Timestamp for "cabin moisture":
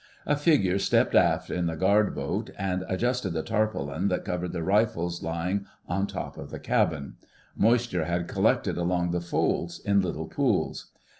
6.57-8.05